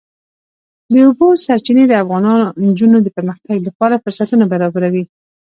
د 0.91 0.93
اوبو 1.07 1.27
سرچینې 1.45 1.85
د 1.87 1.93
افغان 2.03 2.25
نجونو 2.67 2.97
د 3.01 3.07
پرمختګ 3.17 3.57
لپاره 3.67 4.01
فرصتونه 4.03 4.45
برابروي. 4.53 5.03